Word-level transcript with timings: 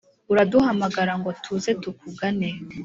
uraduhamagara 0.31 1.13
ngo 1.19 1.29
tuze 1.43 1.71
tukugana. 1.81 2.49